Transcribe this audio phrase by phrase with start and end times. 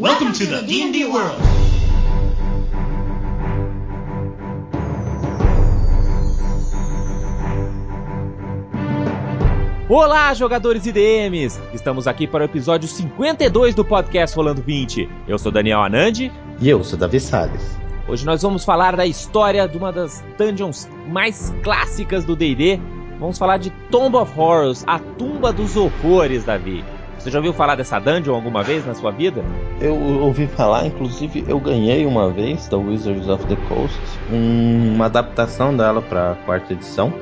[0.00, 1.36] Welcome to the D&D world.
[9.90, 11.60] Olá, jogadores e DMs!
[11.74, 15.06] Estamos aqui para o episódio 52 do podcast Rolando 20.
[15.28, 16.32] Eu sou Daniel Anandi.
[16.58, 17.78] E eu sou Davi Salles.
[18.08, 22.80] Hoje nós vamos falar da história de uma das dungeons mais clássicas do D&D.
[23.18, 26.82] Vamos falar de Tomb of Horrors, a tumba dos horrores, Davi.
[27.20, 29.44] Você já ouviu falar dessa dungeon alguma vez na sua vida?
[29.78, 34.00] Eu ouvi falar, inclusive eu ganhei uma vez da Wizards of the Coast
[34.30, 37.12] uma adaptação dela para quarta edição,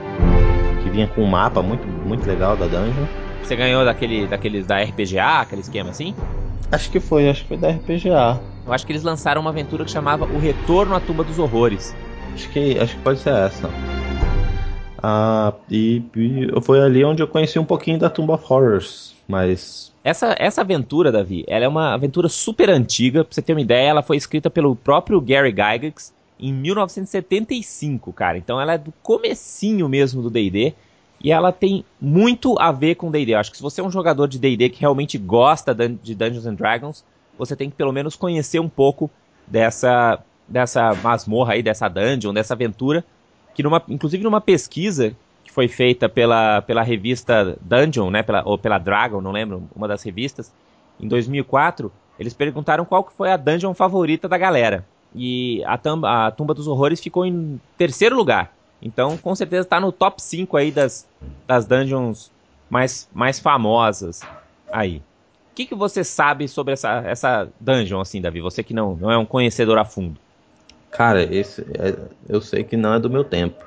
[0.85, 3.07] que vinha com um mapa muito, muito legal da dungeon.
[3.43, 6.15] Você ganhou daquele, daqueles da RPGA, aquele esquema assim?
[6.71, 8.41] Acho que foi, acho que foi da RPGA.
[8.67, 11.93] Eu acho que eles lançaram uma aventura que chamava O Retorno à Tumba dos Horrores.
[12.35, 13.69] Acho que, acho que pode ser essa.
[15.03, 19.93] Ah, e, e foi ali onde eu conheci um pouquinho da Tomb of Horrors, mas
[20.03, 23.23] essa, essa aventura, Davi, ela é uma aventura super antiga.
[23.23, 28.39] Pra você ter uma ideia, ela foi escrita pelo próprio Gary Gygax em 1975, cara.
[28.39, 30.73] Então ela é do comecinho mesmo do D&D.
[31.23, 33.35] E ela tem muito a ver com D&D.
[33.35, 36.55] Acho que se você é um jogador de D&D que realmente gosta de Dungeons and
[36.55, 37.05] Dragons,
[37.37, 39.11] você tem que pelo menos conhecer um pouco
[39.47, 43.05] dessa, dessa masmorra aí, dessa dungeon, dessa aventura.
[43.55, 45.15] Que numa, inclusive numa pesquisa
[45.49, 49.89] que foi feita pela, pela revista Dungeon, né, pela, ou pela Dragon, não lembro, uma
[49.89, 50.53] das revistas,
[51.01, 54.85] em 2004, eles perguntaram qual que foi a dungeon favorita da galera.
[55.15, 58.53] E a, tamba, a Tumba dos Horrores ficou em terceiro lugar.
[58.83, 61.09] Então, com certeza está no top 5 aí das,
[61.47, 62.31] das dungeons
[62.69, 64.21] mais, mais famosas
[64.71, 64.99] aí.
[65.51, 68.41] O que, que você sabe sobre essa, essa dungeon, assim, Davi?
[68.43, 70.21] Você que não, não é um conhecedor a fundo.
[70.91, 71.97] Cara, esse é,
[72.29, 73.65] eu sei que não é do meu tempo.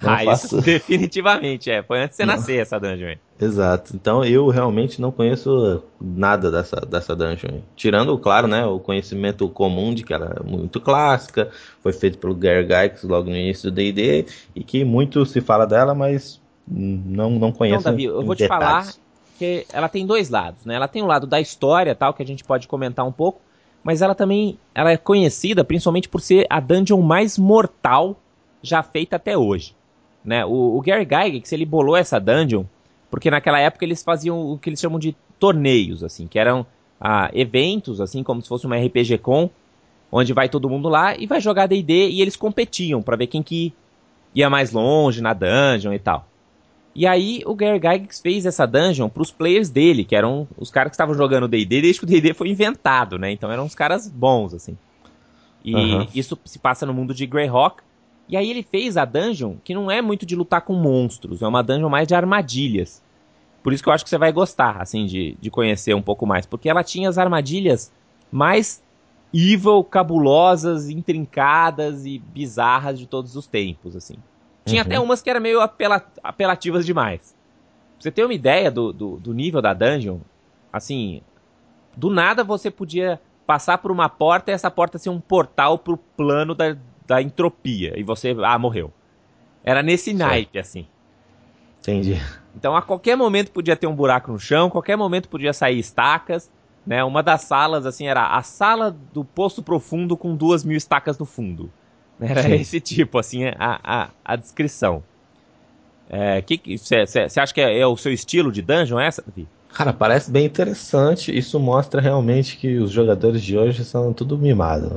[0.00, 0.46] Não ah, faço...
[0.46, 1.82] isso definitivamente, é.
[1.82, 2.36] Foi antes de você não.
[2.36, 3.18] nascer essa dungeon aí.
[3.40, 3.94] Exato.
[3.94, 7.60] Então eu realmente não conheço nada dessa, dessa dungeon.
[7.76, 11.50] Tirando, claro, né, o conhecimento comum de que ela é muito clássica,
[11.82, 15.66] foi feito pelo Gary Gygax logo no início do D&D, e que muito se fala
[15.66, 18.86] dela, mas não, não conheço Então, Davi, eu vou te falar
[19.38, 20.74] que ela tem dois lados, né?
[20.74, 23.40] Ela tem o lado da história, tal, que a gente pode comentar um pouco,
[23.84, 28.16] mas ela também ela é conhecida principalmente por ser a dungeon mais mortal
[28.60, 29.77] já feita até hoje.
[30.28, 30.44] Né?
[30.44, 32.64] O, o Gary Gygax, ele bolou essa dungeon
[33.10, 36.66] porque naquela época eles faziam o que eles chamam de torneios, assim, que eram
[37.00, 39.48] ah, eventos, assim, como se fosse uma RPG com,
[40.12, 43.42] onde vai todo mundo lá e vai jogar D&D e eles competiam para ver quem
[43.42, 43.72] que
[44.34, 46.28] ia mais longe na dungeon e tal.
[46.94, 50.70] E aí o Gary Gygax fez essa dungeon para os players dele, que eram os
[50.70, 53.30] caras que estavam jogando D&D desde que o D&D foi inventado, né?
[53.30, 54.76] Então eram uns caras bons, assim.
[55.64, 56.06] E uhum.
[56.14, 57.82] isso se passa no mundo de Greyhawk,
[58.28, 61.46] e aí ele fez a dungeon que não é muito de lutar com monstros, é
[61.46, 63.02] uma dungeon mais de armadilhas.
[63.62, 66.26] Por isso que eu acho que você vai gostar, assim, de, de conhecer um pouco
[66.26, 66.46] mais.
[66.46, 67.92] Porque ela tinha as armadilhas
[68.30, 68.82] mais
[69.34, 74.14] evil, cabulosas, intrincadas e bizarras de todos os tempos, assim.
[74.64, 74.86] Tinha uhum.
[74.86, 77.34] até umas que eram meio apela apelativas demais.
[77.94, 80.18] Pra você ter uma ideia do, do, do nível da dungeon,
[80.72, 81.20] assim,
[81.96, 85.96] do nada você podia passar por uma porta e essa porta ser um portal pro
[85.96, 86.76] plano da,
[87.08, 87.98] da entropia.
[87.98, 88.92] E você, ah, morreu.
[89.64, 90.18] Era nesse certo.
[90.18, 90.86] naipe, assim.
[91.80, 92.20] Entendi.
[92.54, 96.50] Então a qualquer momento podia ter um buraco no chão, qualquer momento podia sair estacas.
[96.86, 97.02] Né?
[97.02, 101.24] Uma das salas, assim, era a sala do poço profundo com duas mil estacas no
[101.24, 101.70] fundo.
[102.20, 102.54] Era Sim.
[102.54, 105.02] esse tipo, assim, a, a, a descrição.
[106.10, 109.46] É, Você acha que é, é, o seu estilo de dungeon essa, Davi?
[109.72, 111.36] Cara, parece bem interessante.
[111.36, 114.90] Isso mostra realmente que os jogadores de hoje são tudo mimados.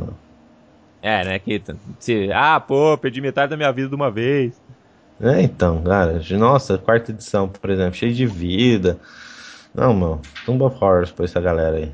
[1.02, 1.40] É, né?
[1.40, 1.62] Que
[2.00, 4.62] se, ah, pô, perdi metade da minha vida de uma vez.
[5.20, 9.00] É, então, cara, nossa, quarta edição, por exemplo, cheio de vida.
[9.74, 11.92] Não, mano, Tomb of Horrors pra essa galera aí.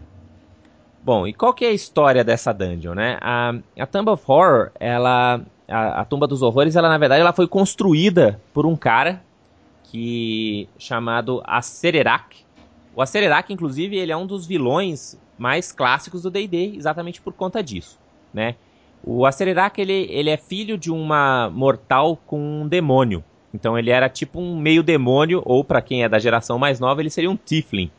[1.03, 3.17] Bom, e qual que é a história dessa dungeon, né?
[3.21, 7.33] A, a Tomb of Horror, ela, a, a Tumba dos Horrores, ela na verdade ela
[7.33, 9.21] foi construída por um cara
[9.83, 12.45] que chamado Acererak.
[12.95, 17.63] O Acererak, inclusive, ele é um dos vilões mais clássicos do D&D, exatamente por conta
[17.63, 17.97] disso,
[18.33, 18.55] né?
[19.03, 23.23] O Acererak, ele, ele é filho de uma mortal com um demônio.
[23.53, 27.01] Então ele era tipo um meio demônio, ou para quem é da geração mais nova,
[27.01, 27.89] ele seria um Tiflin.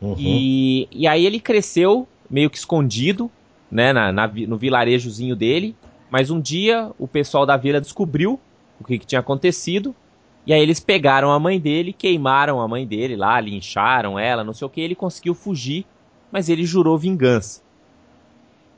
[0.00, 0.16] Uhum.
[0.18, 3.30] E, e aí ele cresceu meio que escondido,
[3.70, 5.76] né, na, na, no vilarejozinho dele.
[6.10, 8.38] Mas um dia o pessoal da vila descobriu
[8.80, 9.94] o que, que tinha acontecido.
[10.44, 14.52] E aí eles pegaram a mãe dele, queimaram a mãe dele lá, lincharam ela, não
[14.52, 14.80] sei o que.
[14.80, 15.86] Ele conseguiu fugir,
[16.32, 17.61] mas ele jurou vingança.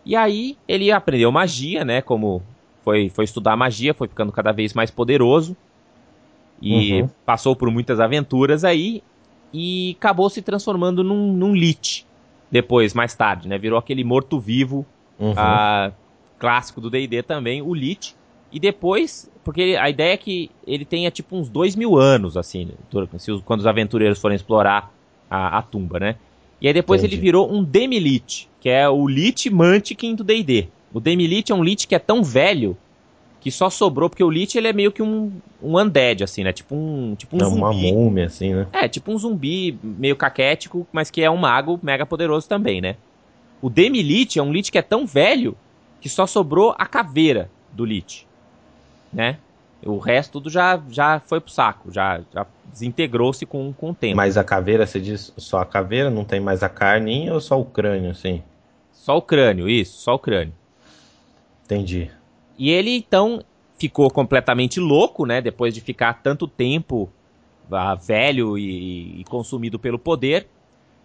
[0.05, 2.03] E aí ele aprendeu magia, né?
[2.03, 2.43] Como
[2.85, 5.57] foi, foi estudar magia, foi ficando cada vez mais poderoso.
[6.61, 7.09] E uhum.
[7.27, 9.03] passou por muitas aventuras aí.
[9.53, 12.05] E acabou se transformando num, num lich.
[12.51, 13.59] depois, mais tarde, né?
[13.59, 14.85] Virou aquele morto-vivo
[15.19, 15.33] Uhum.
[15.37, 15.93] ah,
[16.39, 18.17] clássico do D&D também, o Lich.
[18.51, 22.69] E depois, porque a ideia é que ele tenha tipo uns dois mil anos, assim,
[22.93, 24.93] os- quando os aventureiros forem explorar
[25.31, 26.17] a, a tumba, né?
[26.65, 27.17] E aí depois Entendi.
[27.17, 30.69] ele virou um Demi-Lich, que é o Lich Mantiquin do D&D.
[30.95, 32.75] O Demi-Lich é um Lich que é tão velho
[33.39, 35.31] que só sobrou, porque o Lich ele é meio que um,
[35.63, 36.55] um undead, assim, né?
[36.55, 37.93] Tipo um, tipo um é uma zumbi.
[37.93, 38.67] múmia, assim, né?
[38.73, 42.97] É, tipo um zumbi meio caquético, mas que é um mago mega poderoso também, né?
[43.61, 45.55] O Demi-Lich é um Lich que é tão velho
[46.01, 48.27] que só sobrou a caveira do Lich,
[49.13, 49.37] né?
[49.85, 54.17] O resto tudo já, já foi pro saco, já, já desintegrou-se com, com o tempo.
[54.17, 57.61] Mas a caveira, você diz só a caveira, não tem mais a carninha ou só
[57.61, 58.43] o crânio, assim?
[58.93, 60.55] Só o crânio, isso, só o crânio.
[61.65, 62.11] Entendi.
[62.59, 63.43] E ele então
[63.79, 65.41] ficou completamente louco, né?
[65.41, 67.11] Depois de ficar tanto tempo
[67.71, 70.47] ah, velho e, e consumido pelo poder.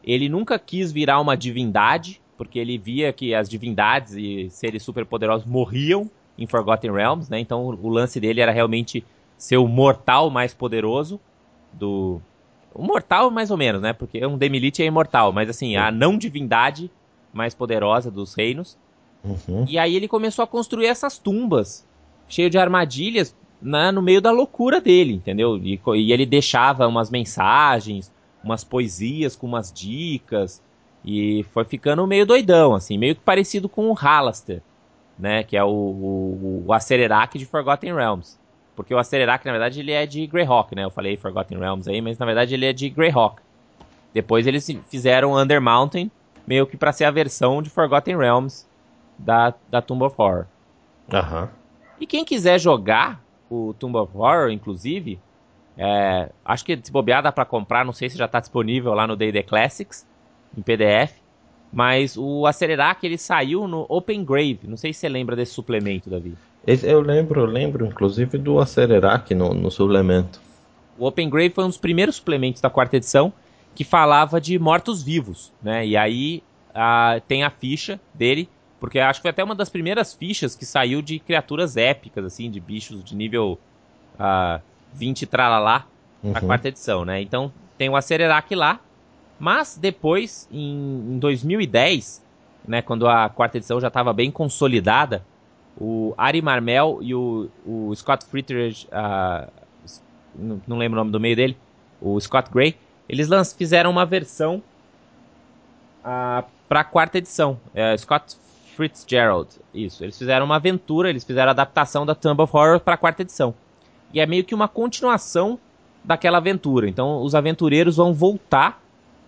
[0.03, 5.45] Ele nunca quis virar uma divindade, porque ele via que as divindades e seres superpoderosos
[5.45, 6.09] morriam
[6.39, 7.39] em Forgotten Realms, né?
[7.39, 9.03] Então o lance dele era realmente
[9.38, 11.19] ser o mortal mais poderoso
[11.74, 12.21] do.
[12.74, 13.94] O mortal, mais ou menos, né?
[13.94, 16.89] Porque um Demilich é imortal, mas assim, a não divindade
[17.33, 18.77] mais poderosa dos reinos.
[19.24, 19.65] Uhum.
[19.68, 21.86] E aí ele começou a construir essas tumbas,
[22.27, 25.57] cheio de armadilhas, né, no meio da loucura dele, entendeu?
[25.57, 30.62] E, e ele deixava umas mensagens, umas poesias com umas dicas,
[31.03, 34.62] e foi ficando meio doidão, assim, meio que parecido com o Halaster,
[35.19, 35.44] né?
[35.44, 38.39] Que é o, o, o Acererac de Forgotten Realms.
[38.75, 40.86] Porque o Acererac, na verdade, ele é de Greyhawk, né?
[40.86, 43.42] Eu falei Forgotten Realms aí, mas na verdade ele é de Greyhawk.
[44.13, 46.10] Depois eles fizeram Under Mountain,
[46.48, 48.66] meio que pra ser a versão de Forgotten Realms
[49.18, 50.45] da, da Tomb of Horror.
[51.12, 51.50] Aham.
[52.00, 55.19] E quem quiser jogar o Tomb of Horror, inclusive,
[55.77, 59.06] é, acho que se bobear dá pra comprar, não sei se já tá disponível lá
[59.06, 60.07] no D&D Classics,
[60.57, 61.13] em PDF,
[61.71, 66.10] mas o Acelerac ele saiu no Open Grave, não sei se você lembra desse suplemento,
[66.10, 66.33] Davi.
[66.66, 70.39] Esse- Eu lembro, eu lembro, inclusive, do Acelerac no, no suplemento.
[70.98, 73.31] O Open Grave foi um dos primeiros suplementos da quarta edição
[73.75, 75.86] que falava de mortos-vivos, né?
[75.88, 76.44] E aí
[76.75, 78.50] ah, tem a ficha dele,
[78.80, 82.50] porque acho que foi até uma das primeiras fichas que saiu de criaturas épicas, assim,
[82.51, 83.57] de bichos de nível
[84.18, 84.60] ah,
[84.94, 85.86] 20 tralalá
[86.22, 86.48] na Uhum.
[86.48, 87.22] quarta edição, né?
[87.22, 88.81] Então tem o Acererac lá,
[89.39, 92.24] mas depois, em, em 2010,
[92.68, 95.24] né, quando a quarta edição já estava bem consolidada,
[95.80, 99.47] o Ari Marmel e o, o Scott Frittridge, ah,
[99.86, 100.01] s-
[100.36, 101.57] não, lembro o nome do meio dele,
[102.01, 102.75] o Scott Gray,
[103.07, 104.62] eles fizeram uma versão
[106.03, 107.59] para a quarta edição.
[107.74, 108.36] É, Scott
[108.75, 110.03] Fitzgerald, isso.
[110.03, 113.21] Eles fizeram uma aventura, eles fizeram a adaptação da Tomb of Horror para a quarta
[113.21, 113.53] edição.
[114.13, 115.59] E é meio que uma continuação
[116.03, 116.88] daquela aventura.
[116.88, 118.81] Então os aventureiros vão voltar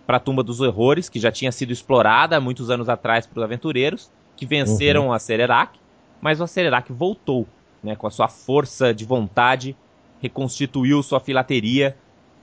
[0.06, 3.44] para a Tumba dos Horrores, que já tinha sido explorada há muitos anos atrás pelos
[3.44, 5.78] aventureiros, que venceram a Cererac,
[6.20, 7.46] mas o Cererac voltou,
[7.82, 9.76] né, com a sua força de vontade,
[10.20, 11.96] reconstituiu sua filateria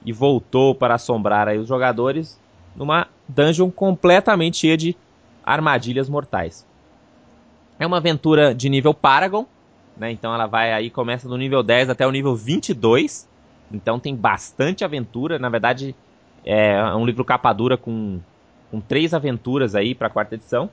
[0.05, 2.39] e voltou para assombrar aí os jogadores
[2.75, 4.95] numa dungeon completamente cheia de
[5.43, 6.65] armadilhas mortais.
[7.77, 9.45] É uma aventura de nível Paragon,
[9.97, 10.11] né?
[10.11, 13.27] Então ela vai aí começa do nível 10 até o nível 22.
[13.71, 15.95] Então tem bastante aventura, na verdade
[16.45, 18.19] é um livro capa dura com,
[18.71, 20.69] com três aventuras aí para a quarta edição.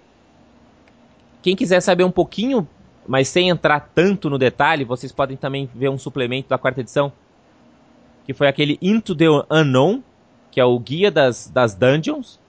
[1.43, 2.67] Quem quiser saber um pouquinho,
[3.07, 7.13] mas sem entrar tanto no detalhe, vocês podem também ver um suplemento da quarta edição,
[8.25, 10.03] que foi aquele Into the Unknown,
[10.51, 12.41] que é o guia das, das dungeons,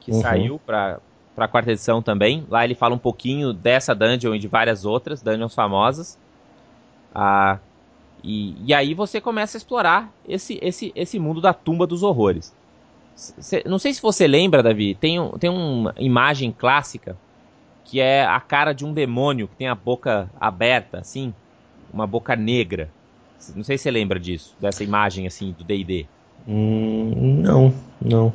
[0.00, 0.20] que Uhum.
[0.22, 1.00] saiu para
[1.34, 2.44] para a quarta edição também.
[2.50, 6.18] Lá ele fala um pouquinho dessa dungeon e de várias outras dungeons famosas.
[7.14, 7.58] Ah,
[8.22, 12.52] e, e aí você começa a explorar esse, esse, esse mundo da tumba dos horrores.
[13.14, 17.16] Cê- não sei se você lembra, Davi, tem, um, tem uma imagem clássica
[17.84, 21.32] que é a cara de um demônio que tem a boca aberta, assim,
[21.92, 22.90] uma boca negra.
[23.56, 26.06] Não sei se você lembra disso, dessa imagem assim do D&D.
[26.46, 28.32] Hum, não, não.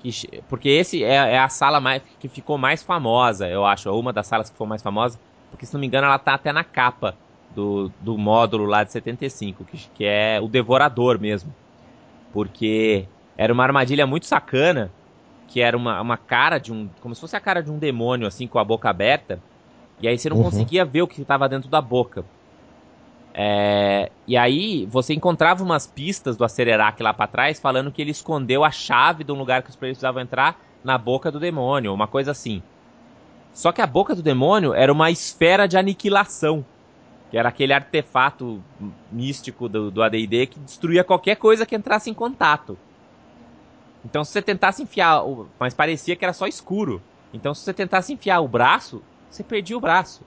[0.00, 0.10] Que
[0.48, 4.12] porque esse é, é a sala mais, que ficou mais famosa, eu acho, ou uma
[4.12, 5.18] das salas que ficou mais famosa,
[5.50, 7.18] porque se não me engano ela tá até na capa
[7.58, 11.52] do, do módulo lá de 75, que, que é o Devorador mesmo.
[12.32, 14.94] Porque era uma armadilha muito sacana,
[15.48, 16.88] que era uma, uma cara de um.
[17.00, 19.42] como se fosse a cara de um demônio, assim, com a boca aberta,
[20.00, 20.42] e aí você não Uhum.
[20.44, 22.24] conseguia ver o que estava dentro da boca.
[23.34, 28.10] É, e aí você encontrava umas pistas do Acererac lá pra trás falando que ele
[28.10, 31.92] escondeu a chave de um lugar que os players precisavam entrar na boca do demônio,
[31.94, 32.64] uma coisa assim.
[33.52, 36.66] Só que a boca do demônio era uma esfera de aniquilação,
[37.30, 38.62] que era aquele artefato
[39.12, 42.78] místico do, do AD&D que destruía qualquer coisa que entrasse em contato.
[44.04, 45.46] Então se você tentasse enfiar, o...
[45.58, 47.02] mas parecia que era só escuro.
[47.32, 50.22] Então se você tentasse enfiar o braço, você perdia o braço.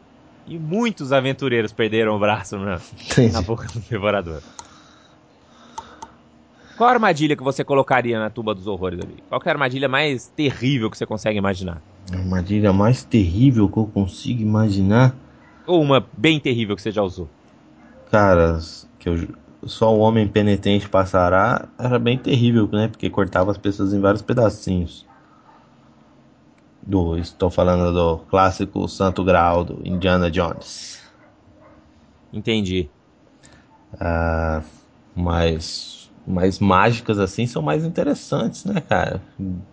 [0.45, 2.79] E muitos aventureiros perderam o braço na,
[3.31, 4.41] na boca do devorador.
[6.77, 9.15] Qual a armadilha que você colocaria na tuba dos horrores ali?
[9.29, 11.81] Qual é a armadilha mais terrível que você consegue imaginar?
[12.11, 15.15] A armadilha mais terrível que eu consigo imaginar?
[15.65, 17.29] Ou uma bem terrível que você já usou?
[18.09, 18.59] Cara,
[18.99, 19.27] que eu,
[19.63, 22.87] só o homem penitente passará era bem terrível, né?
[22.87, 25.05] Porque cortava as pessoas em vários pedacinhos.
[26.81, 30.99] Do, estou falando do clássico Santo Graal do Indiana Jones.
[32.33, 32.89] Entendi.
[33.99, 34.63] Ah,
[35.15, 39.21] mas mais mágicas assim são mais interessantes, né, cara?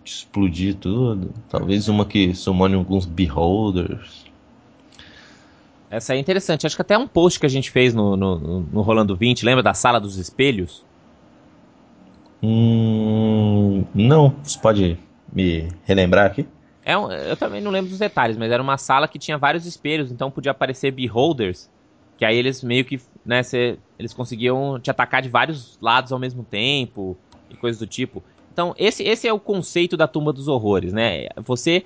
[0.03, 1.33] Explodir tudo.
[1.49, 4.28] Talvez uma que sumone alguns beholders.
[5.89, 6.67] Essa é interessante.
[6.67, 9.63] Acho que até um post que a gente fez no, no, no Rolando 20, lembra
[9.63, 10.85] da sala dos espelhos?
[12.43, 14.97] Hum, não, você pode
[15.31, 16.47] me relembrar aqui?
[16.83, 19.65] É um, eu também não lembro dos detalhes, mas era uma sala que tinha vários
[19.65, 21.69] espelhos, então podia aparecer beholders,
[22.17, 26.19] que aí eles meio que né, cê, eles conseguiam te atacar de vários lados ao
[26.19, 27.17] mesmo tempo
[27.49, 28.23] e coisas do tipo.
[28.51, 31.27] Então, esse, esse é o conceito da tumba dos horrores, né?
[31.37, 31.83] Você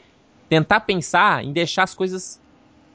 [0.48, 2.40] tentar pensar em deixar as coisas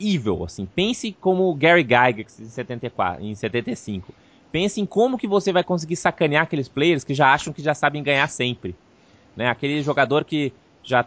[0.00, 0.67] evil, assim.
[0.67, 4.12] Pense como Gary Gygax em 74, em 75.
[4.50, 7.75] Pense em como que você vai conseguir sacanear aqueles players que já acham que já
[7.75, 8.75] sabem ganhar sempre.
[9.37, 9.49] Né?
[9.49, 10.52] Aquele jogador que
[10.83, 11.07] já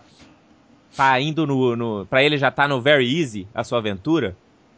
[0.96, 4.36] tá indo no, no para ele já tá no very easy a sua aventura.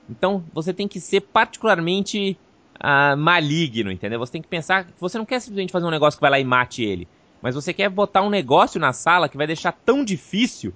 [0.09, 2.37] Então, você tem que ser particularmente
[2.75, 4.19] uh, maligno, entendeu?
[4.19, 6.43] Você tem que pensar você não quer simplesmente fazer um negócio que vai lá e
[6.43, 7.07] mate ele,
[7.41, 10.73] mas você quer botar um negócio na sala que vai deixar tão difícil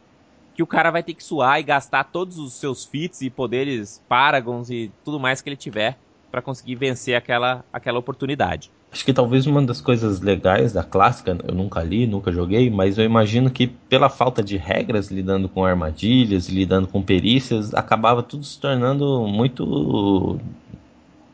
[0.58, 4.02] que o cara vai ter que suar e gastar todos os seus fits e poderes
[4.10, 6.00] paragons e tudo mais que ele tiver
[6.32, 8.72] para conseguir vencer aquela, aquela oportunidade.
[8.92, 12.98] Acho que talvez uma das coisas legais da clássica, eu nunca li, nunca joguei, mas
[12.98, 18.44] eu imagino que pela falta de regras lidando com armadilhas, lidando com perícias, acabava tudo
[18.44, 20.40] se tornando muito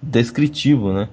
[0.01, 1.07] descritivo, né?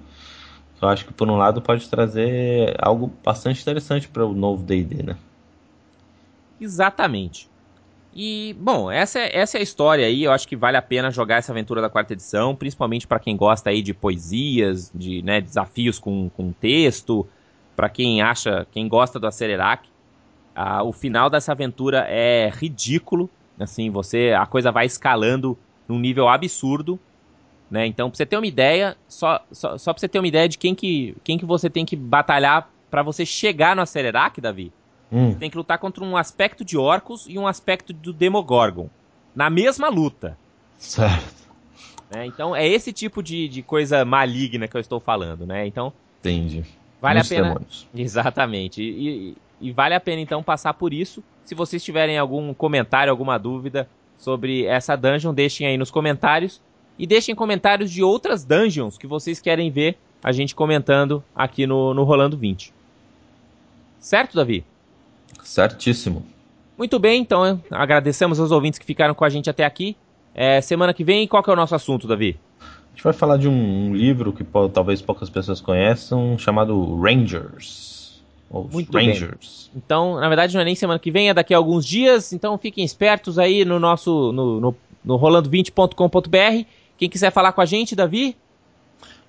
[0.83, 5.01] Eu acho que por um lado pode trazer algo bastante interessante para o novo D&D,
[5.05, 5.17] né?
[6.61, 7.50] Exatamente.
[8.15, 10.25] E, bom, essa é, essa é a história aí.
[10.25, 13.37] Eu acho que vale a pena jogar essa aventura da quarta edição, principalmente para quem
[13.37, 17.27] gosta aí de poesias, de né, desafios com, com texto,
[17.77, 19.89] para quem acha, quem gosta do Acelerac.
[20.55, 23.31] Ah, o final dessa aventura é ridículo.
[23.59, 26.99] Assim, você a coisa vai escalando num nível absurdo.
[27.71, 27.87] Né?
[27.87, 30.59] Então, pra você ter uma ideia, só, só, só pra você ter uma ideia de
[30.59, 34.73] quem que, quem que você tem que batalhar para você chegar no Acelerac, Davi.
[35.13, 35.35] Hum.
[35.35, 38.89] Tem que lutar contra um aspecto de Orcus e um aspecto do Demogorgon.
[39.35, 40.37] Na mesma luta.
[40.79, 41.41] Certo.
[42.11, 45.67] É, então, é esse tipo de, de coisa maligna que eu estou falando, né?
[45.67, 45.93] Então.
[46.21, 46.65] Entendi.
[47.01, 47.49] Vale Muitos a pena.
[47.49, 47.89] Demônios.
[47.95, 48.83] Exatamente.
[48.83, 51.23] E, e, e vale a pena, então, passar por isso.
[51.45, 53.89] Se vocês tiverem algum comentário, alguma dúvida
[54.19, 56.61] sobre essa dungeon, deixem aí nos comentários.
[56.99, 61.95] E deixem comentários de outras dungeons que vocês querem ver a gente comentando aqui no,
[61.95, 62.75] no Rolando 20.
[63.99, 64.65] Certo, Davi?
[65.43, 66.25] Certíssimo.
[66.77, 69.97] Muito bem, então agradecemos aos ouvintes que ficaram com a gente até aqui.
[70.35, 72.39] É, semana que vem, qual que é o nosso assunto, Davi?
[72.61, 76.97] A gente vai falar de um, um livro que pô, talvez poucas pessoas conheçam, chamado
[77.01, 78.23] Rangers.
[78.51, 79.71] Muito Rangers.
[79.73, 79.83] Bem.
[79.85, 82.33] Então, na verdade, não é nem semana que vem, é daqui a alguns dias.
[82.33, 86.67] Então, fiquem espertos aí no nosso no, no, no rolando20.com.br
[87.01, 88.37] quem quiser falar com a gente, Davi?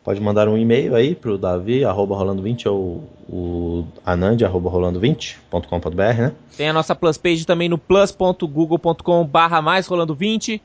[0.04, 6.32] Pode mandar um e-mail aí pro Davi, arroba rolando20 ou o anand, arroba rolando20.com.br, né?
[6.58, 10.60] Tem a nossa plus page também no plus.google.com barra mais rolando20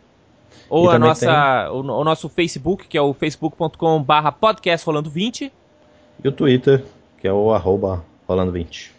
[0.70, 5.50] ou a nossa, o, o, nosso Facebook, que é o facebook.com barra podcast rolando20
[6.24, 6.84] e o Twitter,
[7.20, 8.90] que é o arroba rolando20.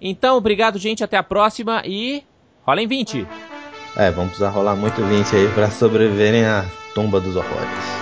[0.00, 2.24] Então, obrigado, gente, até a próxima e
[2.64, 3.26] rolem 20!
[3.96, 6.64] É, vamos precisar rolar muito 20 aí para sobreviverem à
[6.94, 7.95] tumba dos horrores.